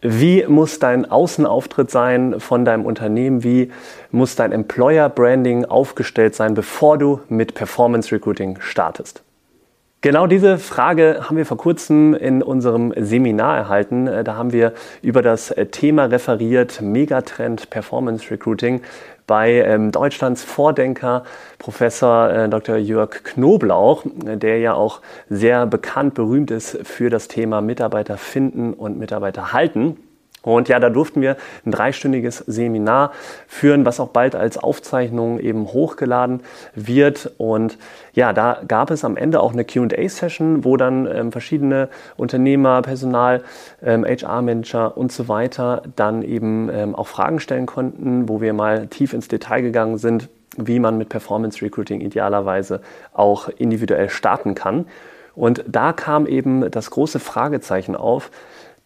Wie 0.00 0.46
muss 0.46 0.78
dein 0.78 1.10
Außenauftritt 1.10 1.90
sein 1.90 2.38
von 2.38 2.64
deinem 2.64 2.86
Unternehmen? 2.86 3.42
Wie 3.42 3.72
muss 4.12 4.36
dein 4.36 4.52
Employer 4.52 5.08
Branding 5.08 5.64
aufgestellt 5.64 6.36
sein, 6.36 6.54
bevor 6.54 6.98
du 6.98 7.20
mit 7.28 7.54
Performance 7.54 8.14
Recruiting 8.14 8.60
startest? 8.60 9.24
Genau 10.00 10.28
diese 10.28 10.58
Frage 10.58 11.22
haben 11.24 11.36
wir 11.36 11.44
vor 11.44 11.56
kurzem 11.56 12.14
in 12.14 12.44
unserem 12.44 12.94
Seminar 12.96 13.56
erhalten. 13.56 14.06
Äh, 14.06 14.22
da 14.22 14.36
haben 14.36 14.52
wir 14.52 14.72
über 15.02 15.22
das 15.22 15.52
Thema 15.72 16.04
referiert, 16.04 16.80
Megatrend 16.80 17.68
Performance 17.68 18.30
Recruiting 18.30 18.82
bei 19.28 19.52
ähm, 19.52 19.92
Deutschlands 19.92 20.42
Vordenker 20.42 21.22
Professor 21.60 22.30
äh, 22.30 22.48
Dr. 22.48 22.76
Jörg 22.76 23.22
Knoblauch, 23.22 24.02
der 24.06 24.58
ja 24.58 24.74
auch 24.74 25.00
sehr 25.28 25.66
bekannt, 25.66 26.14
berühmt 26.14 26.50
ist 26.50 26.78
für 26.82 27.10
das 27.10 27.28
Thema 27.28 27.60
Mitarbeiter 27.60 28.16
finden 28.16 28.72
und 28.72 28.98
Mitarbeiter 28.98 29.52
halten. 29.52 30.07
Und 30.54 30.68
ja, 30.68 30.80
da 30.80 30.88
durften 30.88 31.20
wir 31.20 31.36
ein 31.66 31.72
dreistündiges 31.72 32.38
Seminar 32.46 33.12
führen, 33.46 33.84
was 33.84 34.00
auch 34.00 34.08
bald 34.08 34.34
als 34.34 34.56
Aufzeichnung 34.56 35.38
eben 35.38 35.66
hochgeladen 35.66 36.40
wird. 36.74 37.32
Und 37.36 37.76
ja, 38.14 38.32
da 38.32 38.62
gab 38.66 38.90
es 38.90 39.04
am 39.04 39.18
Ende 39.18 39.40
auch 39.40 39.52
eine 39.52 39.64
QA-Session, 39.64 40.64
wo 40.64 40.78
dann 40.78 41.06
ähm, 41.06 41.32
verschiedene 41.32 41.90
Unternehmer, 42.16 42.80
Personal, 42.80 43.42
ähm, 43.82 44.06
HR-Manager 44.06 44.96
und 44.96 45.12
so 45.12 45.28
weiter 45.28 45.82
dann 45.96 46.22
eben 46.22 46.70
ähm, 46.72 46.94
auch 46.94 47.08
Fragen 47.08 47.40
stellen 47.40 47.66
konnten, 47.66 48.28
wo 48.28 48.40
wir 48.40 48.54
mal 48.54 48.86
tief 48.86 49.12
ins 49.12 49.28
Detail 49.28 49.60
gegangen 49.60 49.98
sind, 49.98 50.30
wie 50.56 50.78
man 50.78 50.96
mit 50.96 51.10
Performance 51.10 51.60
Recruiting 51.62 52.00
idealerweise 52.00 52.80
auch 53.12 53.50
individuell 53.50 54.08
starten 54.08 54.54
kann. 54.54 54.86
Und 55.34 55.62
da 55.68 55.92
kam 55.92 56.26
eben 56.26 56.70
das 56.70 56.90
große 56.90 57.20
Fragezeichen 57.20 57.94
auf, 57.94 58.30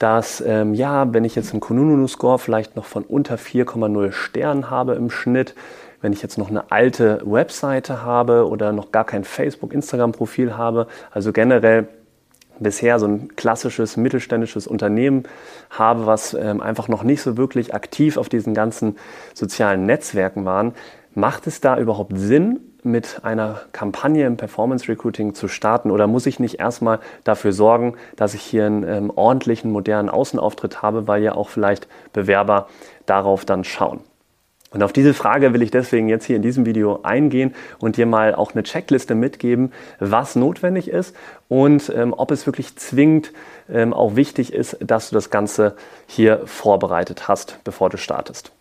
dass, 0.03 0.43
ähm, 0.45 0.75
ja, 0.75 1.15
wenn 1.15 1.25
ich 1.25 1.37
jetzt 1.37 1.53
einen 1.53 1.61
Kununu-Score 1.61 2.41
vielleicht 2.41 2.75
noch 2.75 2.87
von 2.87 3.05
unter 3.05 3.37
4,0 3.37 4.11
Sternen 4.11 4.69
habe 4.69 4.95
im 4.95 5.11
Schnitt, 5.11 5.55
wenn 6.01 6.13
ich 6.13 6.23
jetzt 6.23 6.39
noch 6.39 6.51
eine 6.51 6.73
alte 6.73 7.23
Webseite 7.25 8.03
habe 8.03 8.49
oder 8.49 8.73
noch 8.73 8.91
gar 8.91 9.05
kein 9.05 9.23
Facebook, 9.23 9.73
Instagram-Profil 9.73 10.57
habe, 10.57 10.89
also 11.13 11.33
generell 11.33 11.87
bisher 12.59 12.99
so 12.99 13.07
ein 13.07 13.37
klassisches 13.37 13.97
mittelständisches 13.97 14.67
Unternehmen 14.67 15.23
habe, 15.71 16.05
was 16.05 16.35
ähm, 16.35 16.61
einfach 16.61 16.89
noch 16.89 17.05
nicht 17.05 17.23
so 17.23 17.37
wirklich 17.37 17.73
aktiv 17.73 18.17
auf 18.17 18.29
diesen 18.29 18.55
ganzen 18.55 18.97
sozialen 19.35 19.87
Netzwerken 19.87 20.45
waren, 20.45 20.75
macht 21.15 21.47
es 21.47 21.61
da 21.61 21.79
überhaupt 21.79 22.19
Sinn, 22.19 22.59
mit 22.83 23.21
einer 23.23 23.61
Kampagne 23.73 24.27
im 24.27 24.37
Performance 24.37 24.89
Recruiting 24.89 25.35
zu 25.35 25.49
starten 25.49 25.91
oder 25.91 26.07
muss 26.07 26.27
ich 26.27 26.41
nicht 26.41 26.59
erstmal 26.59 26.99
dafür 27.25 27.53
sorgen, 27.53 27.95
dass 28.17 28.35
ich 28.35 28.43
hier 28.43 28.67
einen 28.67 28.83
ähm, 28.87 29.13
ordentlichen, 29.15 29.71
modernen 29.71 30.09
Außenauftritt 30.09 30.83
habe, 30.83 31.07
weil 31.07 31.23
ja 31.23 31.35
auch 31.35 31.49
vielleicht 31.49 31.87
Bewerber 32.13 32.69
darauf 33.07 33.45
dann 33.45 33.65
schauen? 33.65 34.01
Und 34.73 34.83
auf 34.83 34.93
diese 34.93 35.13
Frage 35.13 35.53
will 35.53 35.63
ich 35.63 35.71
deswegen 35.71 36.09
jetzt 36.09 36.25
hier 36.25 36.37
in 36.37 36.43
diesem 36.43 36.65
Video 36.65 37.01
eingehen 37.03 37.55
und 37.79 37.99
dir 37.99 38.07
mal 38.07 38.35
auch 38.35 38.53
eine 38.53 38.63
Checkliste 38.63 39.15
mitgeben, 39.15 39.73
was 40.01 40.35
notwendig 40.35 40.89
ist 40.89 41.15
und 41.49 41.93
ähm, 41.95 42.15
ob 42.17 42.31
es 42.31 42.47
wirklich 42.47 42.77
zwingend 42.77 43.33
ähm, 43.71 43.93
auch 43.93 44.17
wichtig 44.17 44.53
ist, 44.53 44.79
dass 44.81 45.11
du 45.11 45.15
das 45.15 45.29
Ganze 45.29 45.77
hier 46.07 46.41
vorbereitet 46.47 47.29
hast, 47.29 47.59
bevor 47.65 47.91
du 47.91 47.99
startest. 47.99 48.53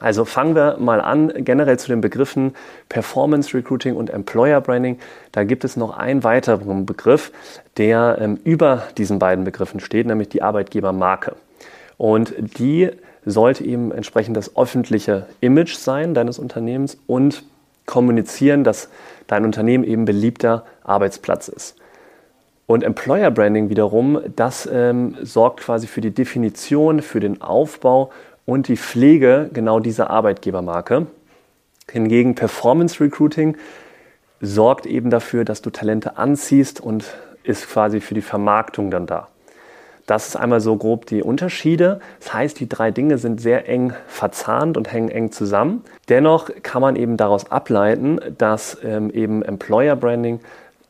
Also 0.00 0.24
fangen 0.24 0.56
wir 0.56 0.76
mal 0.78 1.00
an, 1.00 1.32
generell 1.36 1.78
zu 1.78 1.88
den 1.88 2.00
Begriffen 2.00 2.54
Performance 2.88 3.56
Recruiting 3.56 3.94
und 3.94 4.10
Employer 4.10 4.60
Branding. 4.60 4.98
Da 5.30 5.44
gibt 5.44 5.64
es 5.64 5.76
noch 5.76 5.96
einen 5.96 6.24
weiteren 6.24 6.84
Begriff, 6.84 7.30
der 7.76 8.18
ähm, 8.20 8.38
über 8.42 8.82
diesen 8.98 9.18
beiden 9.20 9.44
Begriffen 9.44 9.78
steht, 9.78 10.06
nämlich 10.06 10.28
die 10.28 10.42
Arbeitgebermarke. 10.42 11.36
Und 11.96 12.34
die 12.58 12.90
sollte 13.24 13.64
eben 13.64 13.92
entsprechend 13.92 14.36
das 14.36 14.56
öffentliche 14.56 15.26
Image 15.40 15.76
sein 15.76 16.12
deines 16.12 16.38
Unternehmens 16.38 16.98
und 17.06 17.44
kommunizieren, 17.86 18.64
dass 18.64 18.88
dein 19.26 19.44
Unternehmen 19.44 19.84
eben 19.84 20.04
beliebter 20.04 20.64
Arbeitsplatz 20.82 21.48
ist. 21.48 21.76
Und 22.66 22.82
Employer 22.82 23.30
Branding 23.30 23.68
wiederum, 23.68 24.20
das 24.36 24.68
ähm, 24.70 25.16
sorgt 25.22 25.60
quasi 25.60 25.86
für 25.86 26.00
die 26.00 26.12
Definition, 26.12 27.02
für 27.02 27.20
den 27.20 27.42
Aufbau 27.42 28.10
und 28.46 28.68
die 28.68 28.76
Pflege 28.76 29.50
genau 29.52 29.80
dieser 29.80 30.10
Arbeitgebermarke. 30.10 31.06
Hingegen 31.90 32.34
Performance 32.34 33.00
Recruiting 33.00 33.56
sorgt 34.40 34.86
eben 34.86 35.10
dafür, 35.10 35.44
dass 35.44 35.62
du 35.62 35.70
Talente 35.70 36.18
anziehst 36.18 36.80
und 36.80 37.14
ist 37.42 37.68
quasi 37.68 38.00
für 38.00 38.14
die 38.14 38.22
Vermarktung 38.22 38.90
dann 38.90 39.06
da. 39.06 39.28
Das 40.06 40.28
ist 40.28 40.36
einmal 40.36 40.60
so 40.60 40.76
grob 40.76 41.06
die 41.06 41.22
Unterschiede. 41.22 42.00
Das 42.20 42.34
heißt, 42.34 42.60
die 42.60 42.68
drei 42.68 42.90
Dinge 42.90 43.16
sind 43.16 43.40
sehr 43.40 43.68
eng 43.68 43.94
verzahnt 44.06 44.76
und 44.76 44.92
hängen 44.92 45.08
eng 45.08 45.32
zusammen. 45.32 45.82
Dennoch 46.10 46.50
kann 46.62 46.82
man 46.82 46.96
eben 46.96 47.16
daraus 47.16 47.50
ableiten, 47.50 48.20
dass 48.36 48.76
ähm, 48.84 49.10
eben 49.10 49.42
Employer 49.42 49.96
Branding 49.96 50.40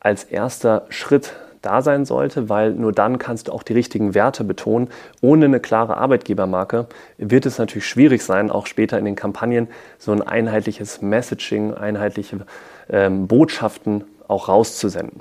als 0.00 0.24
erster 0.24 0.86
Schritt 0.88 1.34
da 1.64 1.82
sein 1.82 2.04
sollte, 2.04 2.48
weil 2.48 2.72
nur 2.72 2.92
dann 2.92 3.18
kannst 3.18 3.48
du 3.48 3.52
auch 3.52 3.62
die 3.62 3.72
richtigen 3.72 4.14
Werte 4.14 4.44
betonen. 4.44 4.88
Ohne 5.20 5.46
eine 5.46 5.60
klare 5.60 5.96
Arbeitgebermarke 5.96 6.86
wird 7.18 7.46
es 7.46 7.58
natürlich 7.58 7.86
schwierig 7.86 8.22
sein, 8.22 8.50
auch 8.50 8.66
später 8.66 8.98
in 8.98 9.04
den 9.04 9.16
Kampagnen 9.16 9.68
so 9.98 10.12
ein 10.12 10.22
einheitliches 10.22 11.02
Messaging, 11.02 11.74
einheitliche 11.74 12.40
ähm, 12.88 13.26
Botschaften 13.26 14.04
auch 14.28 14.48
rauszusenden. 14.48 15.20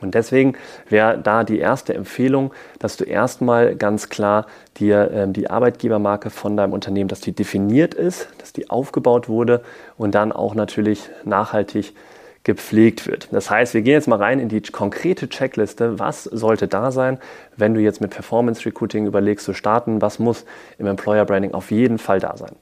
Und 0.00 0.14
deswegen 0.14 0.54
wäre 0.88 1.18
da 1.18 1.44
die 1.44 1.58
erste 1.58 1.94
Empfehlung, 1.94 2.52
dass 2.78 2.96
du 2.96 3.04
erstmal 3.04 3.76
ganz 3.76 4.08
klar 4.08 4.46
dir 4.76 5.10
ähm, 5.12 5.32
die 5.32 5.48
Arbeitgebermarke 5.48 6.30
von 6.30 6.56
deinem 6.56 6.72
Unternehmen, 6.72 7.08
dass 7.08 7.20
die 7.20 7.32
definiert 7.32 7.94
ist, 7.94 8.28
dass 8.38 8.52
die 8.52 8.70
aufgebaut 8.70 9.28
wurde 9.28 9.62
und 9.96 10.14
dann 10.14 10.32
auch 10.32 10.54
natürlich 10.54 11.08
nachhaltig 11.24 11.94
gepflegt 12.44 13.06
wird. 13.06 13.28
Das 13.32 13.50
heißt, 13.50 13.74
wir 13.74 13.82
gehen 13.82 13.94
jetzt 13.94 14.08
mal 14.08 14.18
rein 14.18 14.38
in 14.38 14.48
die 14.48 14.60
konkrete 14.60 15.28
Checkliste. 15.28 15.98
Was 15.98 16.24
sollte 16.24 16.68
da 16.68 16.90
sein, 16.92 17.18
wenn 17.56 17.74
du 17.74 17.80
jetzt 17.80 18.00
mit 18.00 18.10
Performance 18.10 18.64
Recruiting 18.66 19.06
überlegst 19.06 19.44
zu 19.46 19.54
starten? 19.54 20.02
Was 20.02 20.18
muss 20.18 20.44
im 20.78 20.86
Employer 20.86 21.24
Branding 21.24 21.54
auf 21.54 21.70
jeden 21.70 21.98
Fall 21.98 22.20
da 22.20 22.36
sein? 22.36 22.52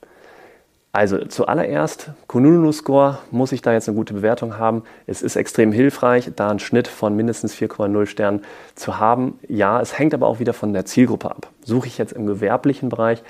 Also 0.94 1.24
zuallererst, 1.24 2.10
Kununu 2.26 2.70
Score, 2.70 3.18
muss 3.30 3.52
ich 3.52 3.62
da 3.62 3.72
jetzt 3.72 3.88
eine 3.88 3.96
gute 3.96 4.12
Bewertung 4.12 4.58
haben? 4.58 4.82
Es 5.06 5.22
ist 5.22 5.36
extrem 5.36 5.72
hilfreich, 5.72 6.30
da 6.36 6.50
einen 6.50 6.58
Schnitt 6.58 6.86
von 6.86 7.16
mindestens 7.16 7.54
4,0 7.54 8.04
Sternen 8.04 8.42
zu 8.74 9.00
haben. 9.00 9.38
Ja, 9.48 9.80
es 9.80 9.98
hängt 9.98 10.12
aber 10.12 10.26
auch 10.26 10.38
wieder 10.38 10.52
von 10.52 10.74
der 10.74 10.84
Zielgruppe 10.84 11.30
ab. 11.30 11.48
Suche 11.64 11.86
ich 11.86 11.96
jetzt 11.96 12.12
im 12.12 12.26
gewerblichen 12.26 12.90
Bereich, 12.90 13.22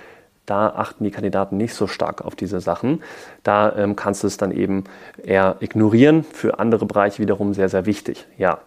da 0.53 0.69
achten 0.69 1.03
die 1.03 1.11
Kandidaten 1.11 1.57
nicht 1.57 1.73
so 1.73 1.87
stark 1.87 2.23
auf 2.27 2.37
diese 2.37 2.61
Sachen. 2.61 3.03
Da 3.43 3.75
ähm, 3.75 3.97
kannst 3.97 4.23
du 4.23 4.27
es 4.27 4.37
dann 4.37 4.53
eben 4.53 4.85
eher 5.25 5.57
ignorieren. 5.61 6.25
Für 6.25 6.59
andere 6.59 6.85
Bereiche 6.85 7.23
wiederum 7.23 7.55
sehr, 7.55 7.71
sehr 7.71 7.87
wichtig. 7.87 8.27
Ja, 8.37 8.59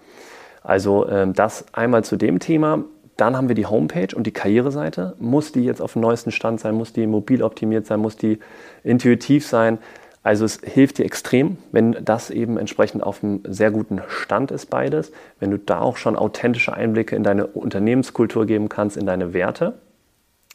also 0.63 1.07
ähm, 1.07 1.33
das 1.33 1.65
einmal 1.73 2.03
zu 2.03 2.15
dem 2.15 2.39
Thema. 2.39 2.83
Dann 3.17 3.37
haben 3.37 3.49
wir 3.49 3.55
die 3.55 3.67
Homepage 3.67 4.15
und 4.15 4.25
die 4.25 4.31
Karriereseite. 4.31 5.15
Muss 5.19 5.51
die 5.51 5.63
jetzt 5.63 5.79
auf 5.79 5.93
dem 5.93 6.01
neuesten 6.01 6.31
Stand 6.31 6.59
sein? 6.59 6.73
Muss 6.73 6.91
die 6.91 7.05
mobil 7.05 7.43
optimiert 7.43 7.85
sein? 7.85 7.99
Muss 7.99 8.17
die 8.17 8.39
intuitiv 8.83 9.45
sein? 9.45 9.77
Also 10.23 10.43
es 10.43 10.61
hilft 10.63 10.97
dir 10.97 11.05
extrem, 11.05 11.57
wenn 11.71 11.95
das 12.03 12.31
eben 12.31 12.57
entsprechend 12.57 13.03
auf 13.03 13.23
einem 13.23 13.43
sehr 13.47 13.69
guten 13.69 14.01
Stand 14.07 14.49
ist, 14.49 14.71
beides. 14.71 15.11
Wenn 15.39 15.51
du 15.51 15.59
da 15.59 15.81
auch 15.81 15.97
schon 15.97 16.15
authentische 16.15 16.73
Einblicke 16.73 17.15
in 17.15 17.21
deine 17.21 17.45
Unternehmenskultur 17.45 18.47
geben 18.47 18.69
kannst, 18.69 18.97
in 18.97 19.05
deine 19.05 19.35
Werte. 19.35 19.75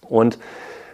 Und 0.09 0.41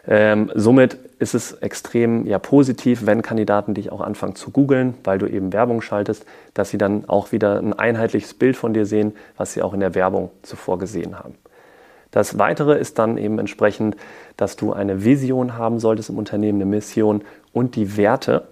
ähm, 0.09 0.51
somit 0.55 0.99
ist 1.19 1.35
es 1.35 1.53
extrem 1.53 2.27
ja, 2.27 2.39
positiv, 2.39 3.07
wenn 3.07 3.23
Kandidaten 3.23 3.75
dich 3.75 3.91
auch 3.91 4.01
anfangen 4.01 4.37
zu 4.37 4.51
googeln, 4.51 4.95
weil 5.05 5.19
du 5.19 5.27
eben 5.27 5.53
Werbung 5.53 5.81
schaltest, 5.81 6.25
dass 6.55 6.71
sie 6.71 6.79
dann 6.79 7.09
auch 7.09 7.33
wieder 7.33 7.59
ein 7.59 7.73
einheitliches 7.73 8.35
Bild 8.35 8.57
von 8.57 8.75
dir 8.75 8.87
sehen, 8.87 9.15
was 9.37 9.53
sie 9.53 9.63
auch 9.63 9.75
in 9.75 9.81
der 9.81 9.95
Werbung 9.95 10.31
zuvor 10.43 10.79
gesehen 10.79 11.19
haben. 11.19 11.35
Das 12.11 12.39
Weitere 12.39 12.79
ist 12.79 12.99
dann 12.99 13.19
eben 13.19 13.39
entsprechend, 13.39 13.97
dass 14.37 14.57
du 14.57 14.73
eine 14.73 15.05
Vision 15.05 15.59
haben 15.59 15.81
solltest 15.81 16.11
im 16.11 16.19
Unternehmen, 16.19 16.61
eine 16.61 16.71
Mission 16.71 17.23
und 17.53 17.75
die 17.77 17.97
Werte 17.97 18.47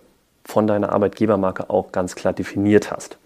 von 0.45 0.67
deiner 0.67 0.93
Arbeitgebermarke 0.93 1.71
auch 1.71 1.93
ganz 1.93 2.15
klar 2.15 2.33
definiert 2.33 2.91
hast. 2.91 3.17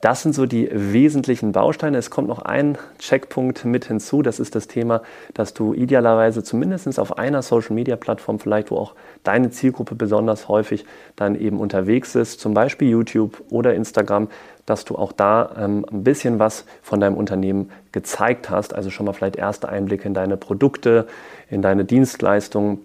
Das 0.00 0.22
sind 0.22 0.34
so 0.34 0.44
die 0.44 0.68
wesentlichen 0.70 1.52
Bausteine. 1.52 1.96
Es 1.96 2.10
kommt 2.10 2.28
noch 2.28 2.40
ein 2.40 2.76
Checkpunkt 2.98 3.64
mit 3.64 3.86
hinzu. 3.86 4.20
Das 4.20 4.38
ist 4.38 4.54
das 4.54 4.68
Thema, 4.68 5.02
dass 5.32 5.54
du 5.54 5.72
idealerweise 5.72 6.44
zumindest 6.44 6.98
auf 6.98 7.18
einer 7.18 7.40
Social-Media-Plattform, 7.40 8.38
vielleicht 8.38 8.70
wo 8.70 8.76
auch 8.76 8.94
deine 9.24 9.50
Zielgruppe 9.50 9.94
besonders 9.94 10.48
häufig 10.48 10.84
dann 11.16 11.34
eben 11.34 11.58
unterwegs 11.58 12.14
ist, 12.14 12.40
zum 12.40 12.52
Beispiel 12.52 12.90
YouTube 12.90 13.42
oder 13.48 13.74
Instagram, 13.74 14.28
dass 14.66 14.84
du 14.84 14.96
auch 14.96 15.12
da 15.12 15.54
ähm, 15.58 15.86
ein 15.90 16.04
bisschen 16.04 16.38
was 16.38 16.66
von 16.82 17.00
deinem 17.00 17.16
Unternehmen 17.16 17.70
gezeigt 17.92 18.50
hast. 18.50 18.74
Also 18.74 18.90
schon 18.90 19.06
mal 19.06 19.12
vielleicht 19.12 19.36
erste 19.36 19.68
Einblicke 19.68 20.06
in 20.06 20.14
deine 20.14 20.36
Produkte, 20.36 21.06
in 21.48 21.62
deine 21.62 21.86
Dienstleistungen, 21.86 22.80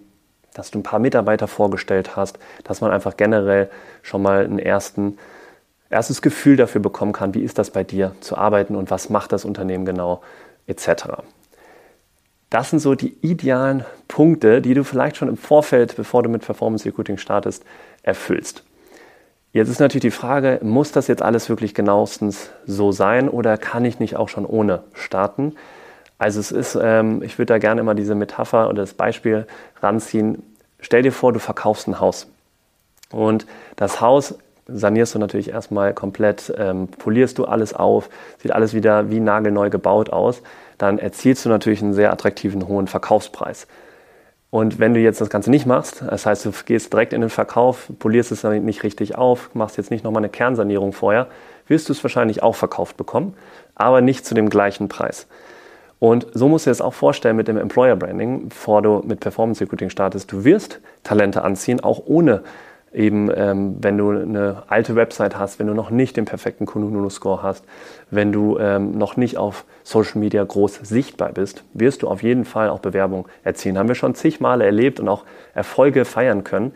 dass 0.54 0.71
du 0.71 0.80
ein 0.80 0.83
paar 0.83 1.00
Mitarbeiter 1.00 1.47
vorgestellt 1.47 2.15
hast, 2.15 2.39
dass 2.63 2.80
man 2.80 2.92
einfach 2.92 3.18
generell 3.18 3.69
schon 4.01 4.21
mal 4.21 4.45
einen 4.45 4.59
ersten 4.59 5.18
erstes 5.92 6.22
Gefühl 6.22 6.56
dafür 6.56 6.82
bekommen 6.82 7.14
kann, 7.14 7.34
wie 7.34 7.44
ist 7.44 7.58
das 7.58 7.70
bei 7.70 7.84
dir 7.84 8.16
zu 8.22 8.38
arbeiten 8.38 8.76
und 8.76 8.90
was 8.90 9.10
macht 9.10 9.32
das 9.32 9.46
Unternehmen 9.46 9.86
genau 9.86 10.22
etc. 10.68 11.06
Das 12.50 12.70
sind 12.70 12.80
so 12.80 12.96
die 12.96 13.16
idealen 13.22 13.86
Punkte, 14.08 14.62
die 14.62 14.74
du 14.74 14.84
vielleicht 14.84 15.18
schon 15.18 15.30
im 15.30 15.38
Vorfeld, 15.38 15.96
bevor 15.96 16.24
du 16.24 16.30
mit 16.30 16.46
Performance 16.46 16.86
Recruiting 16.86 17.18
startest, 17.18 17.64
erfüllst. 18.04 18.64
Jetzt 19.54 19.70
ist 19.70 19.80
natürlich 19.80 20.02
die 20.02 20.12
Frage, 20.12 20.60
muss 20.64 20.94
das 20.94 21.08
jetzt 21.08 21.22
alles 21.22 21.50
wirklich 21.50 21.74
genauestens 21.74 22.52
so 22.66 22.94
sein 22.94 23.28
oder 23.28 23.58
kann 23.58 23.84
ich 23.84 24.00
nicht 24.00 24.16
auch 24.16 24.30
schon 24.30 24.46
ohne 24.46 24.84
starten? 24.94 25.56
Also 26.18 26.40
es 26.40 26.52
ist, 26.52 26.78
ähm, 26.82 27.22
ich 27.22 27.38
würde 27.38 27.54
da 27.54 27.58
gerne 27.58 27.82
immer 27.82 27.96
diese 27.96 28.16
Metapher 28.16 28.70
oder 28.70 28.84
das 28.84 28.94
Beispiel 28.94 29.48
ranziehen. 29.82 30.44
Stell 30.80 31.02
dir 31.02 31.12
vor, 31.12 31.34
du 31.34 31.40
verkaufst 31.40 31.88
ein 31.88 32.00
Haus. 32.00 32.28
Und 33.12 33.46
das 33.76 34.00
Haus 34.00 34.36
sanierst 34.68 35.16
du 35.16 35.19
natürlich 35.19 35.50
erstmal 35.50 35.94
komplett, 35.94 36.54
ähm, 36.58 36.88
polierst 36.88 37.38
du 37.38 37.46
alles 37.46 37.74
auf, 37.74 38.10
sieht 38.42 38.52
alles 38.52 38.74
wieder 38.74 39.10
wie 39.10 39.19
nagelneu 39.19 39.69
gebaut 39.69 40.10
aus, 40.10 40.42
dann 40.78 41.00
erzielst 41.00 41.46
du 41.46 41.50
natürlich 41.50 41.81
einen 41.81 41.94
sehr 41.94 42.12
attraktiven 42.12 42.68
hohen 42.68 42.88
Verkaufspreis. 42.88 43.68
Und 44.50 44.80
wenn 44.80 44.94
du 44.94 45.00
jetzt 45.00 45.22
das 45.22 45.30
Ganze 45.30 45.50
nicht 45.50 45.66
machst, 45.66 46.04
das 46.08 46.25
heißt, 46.25 46.46
du 46.46 46.52
gehst 46.66 46.92
direkt 46.92 47.13
in 47.13 47.22
den 47.22 47.30
Verkauf, 47.30 47.90
polierst 48.00 48.34
es 48.34 48.42
dann 48.42 48.66
nicht 48.66 48.84
richtig 48.84 49.16
auf, 49.16 49.50
machst 49.54 49.78
jetzt 49.78 49.92
nicht 49.92 50.04
nochmal 50.04 50.22
eine 50.22 50.30
Kernsanierung 50.30 50.92
vorher, 50.92 51.28
wirst 51.68 51.88
du 51.88 51.94
es 51.94 52.04
wahrscheinlich 52.04 52.44
auch 52.44 52.56
verkauft 52.56 52.98
bekommen, 52.98 53.36
aber 53.75 54.02
nicht 54.02 54.25
zu 54.25 54.36
dem 54.36 54.50
gleichen 54.50 54.90
Preis. 54.90 55.28
Und 56.00 56.28
so 56.34 56.50
musst 56.50 56.66
du 56.66 56.69
dir 56.69 56.72
das 56.72 56.81
auch 56.81 56.96
vorstellen 56.96 57.38
mit 57.38 57.48
dem 57.48 57.57
Employer 57.57 57.96
Branding, 57.96 58.50
bevor 58.50 58.81
du 58.81 59.02
mit 59.06 59.19
Performance 59.19 59.62
Recruiting 59.62 59.90
startest. 59.90 60.31
Du 60.31 60.44
wirst 60.44 60.81
Talente 61.04 61.44
anziehen, 61.44 61.80
auch 61.80 62.02
ohne 62.06 62.44
eben 62.94 63.32
ähm, 63.34 63.78
wenn 63.80 63.98
du 63.98 64.12
eine 64.12 64.64
alte 64.68 64.96
Website 64.96 65.38
hast, 65.38 65.60
wenn 65.60 65.68
du 65.68 65.74
noch 65.74 65.90
nicht 65.90 66.18
den 66.18 66.26
perfekten 66.26 66.66
Kununu-Score 66.66 67.42
hast, 67.42 67.64
wenn 68.10 68.32
du 68.32 68.58
ähm, 68.60 68.98
noch 68.98 69.16
nicht 69.18 69.38
auf 69.38 69.66
Social 69.84 70.20
Media 70.20 70.44
groß 70.44 70.76
sichtbar 70.84 71.32
bist, 71.32 71.64
wirst 71.74 72.04
du 72.04 72.08
auf 72.08 72.22
jeden 72.22 72.46
Fall 72.46 72.70
auch 72.70 72.80
Bewerbung 72.80 73.28
erzielen. 73.44 73.78
Haben 73.78 73.88
wir 73.88 73.96
schon 73.96 74.16
zig 74.16 74.40
Male 74.40 74.66
erlebt 74.66 75.00
und 75.00 75.08
auch 75.08 75.24
Erfolge 75.54 76.06
feiern 76.06 76.44
können. 76.44 76.74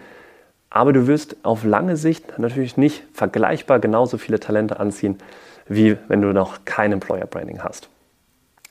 Aber 0.69 0.93
du 0.93 1.07
wirst 1.07 1.37
auf 1.43 1.63
lange 1.63 1.97
Sicht 1.97 2.37
natürlich 2.37 2.77
nicht 2.77 3.03
vergleichbar 3.13 3.79
genauso 3.79 4.17
viele 4.17 4.39
Talente 4.39 4.79
anziehen, 4.79 5.17
wie 5.67 5.97
wenn 6.07 6.21
du 6.21 6.33
noch 6.33 6.65
kein 6.65 6.91
Employer 6.91 7.25
Branding 7.25 7.63
hast. 7.63 7.89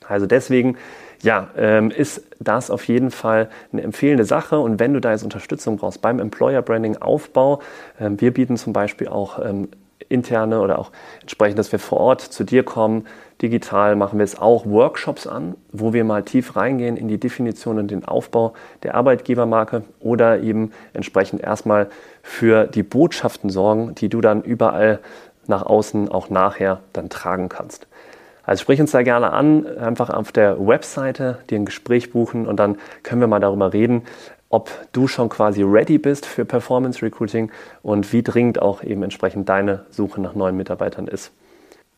Also 0.07 0.25
deswegen 0.25 0.77
ja, 1.21 1.49
ähm, 1.57 1.91
ist 1.91 2.23
das 2.39 2.69
auf 2.69 2.87
jeden 2.87 3.11
Fall 3.11 3.49
eine 3.71 3.81
empfehlende 3.81 4.25
Sache. 4.25 4.59
Und 4.59 4.79
wenn 4.79 4.93
du 4.93 5.01
da 5.01 5.11
jetzt 5.11 5.23
Unterstützung 5.23 5.77
brauchst 5.77 6.01
beim 6.01 6.19
Employer 6.19 6.61
Branding 6.61 6.97
Aufbau, 6.97 7.61
ähm, 7.99 8.19
wir 8.19 8.33
bieten 8.33 8.57
zum 8.57 8.73
Beispiel 8.73 9.07
auch 9.07 9.39
ähm, 9.43 9.69
interne 10.09 10.61
oder 10.61 10.79
auch 10.79 10.91
entsprechend, 11.21 11.59
dass 11.59 11.71
wir 11.71 11.79
vor 11.79 11.99
Ort 11.99 12.21
zu 12.21 12.43
dir 12.43 12.63
kommen. 12.63 13.07
Digital 13.41 13.95
machen 13.95 14.19
wir 14.19 14.23
es 14.23 14.39
auch 14.39 14.65
Workshops 14.65 15.27
an, 15.27 15.55
wo 15.71 15.93
wir 15.93 16.03
mal 16.03 16.23
tief 16.23 16.55
reingehen 16.55 16.95
in 16.95 17.07
die 17.07 17.19
Definition 17.19 17.79
und 17.79 17.91
den 17.91 18.05
Aufbau 18.05 18.53
der 18.83 18.95
Arbeitgebermarke 18.95 19.83
oder 19.99 20.39
eben 20.39 20.71
entsprechend 20.93 21.41
erstmal 21.41 21.89
für 22.21 22.65
die 22.65 22.83
Botschaften 22.83 23.49
sorgen, 23.49 23.93
die 23.95 24.09
du 24.09 24.21
dann 24.21 24.41
überall 24.41 24.99
nach 25.47 25.63
außen 25.63 26.09
auch 26.09 26.29
nachher 26.29 26.79
dann 26.93 27.09
tragen 27.09 27.49
kannst. 27.49 27.87
Also 28.45 28.61
sprich 28.61 28.79
uns 28.79 28.91
da 28.91 29.01
gerne 29.01 29.33
an, 29.33 29.65
einfach 29.77 30.09
auf 30.09 30.31
der 30.31 30.59
Webseite 30.65 31.39
dir 31.49 31.57
ein 31.57 31.65
Gespräch 31.65 32.11
buchen 32.11 32.47
und 32.47 32.57
dann 32.57 32.77
können 33.03 33.21
wir 33.21 33.27
mal 33.27 33.39
darüber 33.39 33.73
reden, 33.73 34.03
ob 34.49 34.69
du 34.93 35.07
schon 35.07 35.29
quasi 35.29 35.63
ready 35.63 35.97
bist 35.97 36.25
für 36.25 36.45
Performance 36.45 37.01
Recruiting 37.01 37.51
und 37.81 38.13
wie 38.13 38.23
dringend 38.23 38.61
auch 38.61 38.83
eben 38.83 39.03
entsprechend 39.03 39.49
deine 39.49 39.85
Suche 39.89 40.21
nach 40.21 40.35
neuen 40.35 40.55
Mitarbeitern 40.55 41.07
ist. 41.07 41.31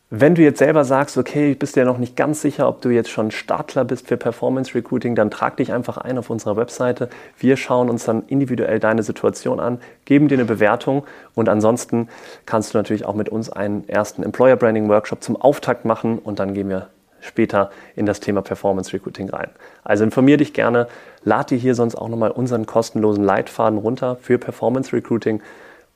Wenn 0.10 0.36
du 0.36 0.42
jetzt 0.42 0.60
selber 0.60 0.86
sagst, 0.86 1.18
okay, 1.18 1.54
bist 1.54 1.76
dir 1.76 1.84
noch 1.84 1.98
nicht 1.98 2.16
ganz 2.16 2.42
sicher, 2.42 2.70
ob 2.70 2.82
du 2.82 2.88
jetzt 2.88 3.10
schon 3.10 3.30
Startler 3.30 3.84
bist 3.84 4.08
für 4.08 4.16
Performance 4.16 4.74
Recruiting, 4.74 5.16
dann 5.16 5.30
trag 5.30 5.58
dich 5.58 5.74
einfach 5.74 5.98
ein 5.98 6.18
auf 6.18 6.30
unserer 6.30 6.56
Webseite. 6.56 7.10
Wir 7.38 7.58
schauen 7.58 7.90
uns 7.90 8.06
dann 8.06 8.24
individuell 8.28 8.80
deine 8.80 9.04
Situation 9.04 9.60
an, 9.60 9.82
geben 10.06 10.30
dir 10.30 10.36
eine 10.36 10.46
Bewertung 10.46 11.04
und 11.36 11.50
ansonsten 11.50 12.08
kannst 12.46 12.74
du 12.74 12.78
natürlich 12.78 13.04
auch 13.04 13.16
mit 13.16 13.28
uns 13.28 13.50
einen 13.50 13.88
ersten 13.90 14.24
Employer 14.24 14.56
Branding 14.56 14.88
Workshop 14.88 15.22
zum 15.22 15.36
Auftakt 15.36 15.84
machen 15.84 16.20
und 16.20 16.40
dann 16.40 16.54
gehen 16.54 16.70
wir 16.70 16.88
später 17.20 17.70
in 17.98 18.06
das 18.06 18.22
Thema 18.22 18.42
Performance 18.42 18.94
Recruiting 18.94 19.30
rein. 19.30 19.50
Also 19.84 20.06
informier 20.06 20.38
dich 20.38 20.54
gerne, 20.54 20.88
lad 21.26 21.52
dir 21.52 21.58
hier 21.58 21.76
sonst 21.76 21.96
auch 21.96 22.08
nochmal 22.08 22.32
unseren 22.32 22.66
kostenlosen 22.66 23.26
Leitfaden 23.26 23.78
runter 23.78 24.16
für 24.22 24.38
Performance 24.38 24.94
Recruiting. 24.94 25.42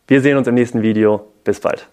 Wir 0.06 0.20
sehen 0.20 0.36
uns 0.36 0.50
im 0.50 0.56
nächsten 0.56 0.82
Video. 0.82 1.28
Bis 1.46 1.62
bald. 1.62 1.88